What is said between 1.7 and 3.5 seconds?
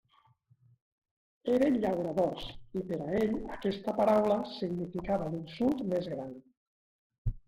«llauradors», i per a ell